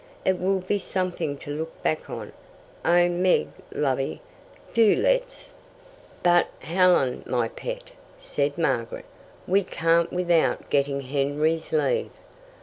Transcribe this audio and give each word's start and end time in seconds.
It 0.25 0.39
will 0.39 0.61
be 0.61 0.79
something 0.79 1.37
to 1.37 1.51
look 1.51 1.83
back 1.83 2.09
on. 2.09 2.33
Oh, 2.83 3.07
Meg 3.07 3.49
lovey, 3.71 4.19
do 4.73 4.95
let's!" 4.95 5.53
"But, 6.23 6.49
Helen, 6.57 7.21
my 7.27 7.49
pet," 7.49 7.91
said 8.17 8.57
Margaret, 8.57 9.05
"we 9.45 9.63
can't 9.63 10.11
without 10.11 10.71
getting 10.71 11.01
Henry's 11.01 11.71
leave. 11.71 12.09